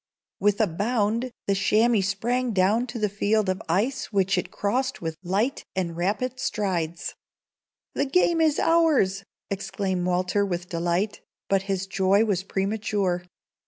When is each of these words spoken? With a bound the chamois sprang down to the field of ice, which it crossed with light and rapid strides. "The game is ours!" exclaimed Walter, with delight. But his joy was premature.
With 0.39 0.59
a 0.59 0.65
bound 0.65 1.31
the 1.45 1.53
chamois 1.53 2.01
sprang 2.01 2.53
down 2.53 2.87
to 2.87 2.97
the 2.97 3.07
field 3.07 3.49
of 3.49 3.61
ice, 3.69 4.11
which 4.11 4.35
it 4.35 4.49
crossed 4.49 4.99
with 4.99 5.15
light 5.21 5.63
and 5.75 5.95
rapid 5.95 6.39
strides. 6.39 7.13
"The 7.93 8.05
game 8.07 8.41
is 8.41 8.57
ours!" 8.57 9.23
exclaimed 9.51 10.07
Walter, 10.07 10.43
with 10.43 10.69
delight. 10.69 11.21
But 11.49 11.61
his 11.69 11.85
joy 11.85 12.25
was 12.25 12.41
premature. 12.41 13.25